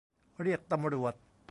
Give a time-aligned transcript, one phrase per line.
[0.41, 1.13] เรียกตำรวจ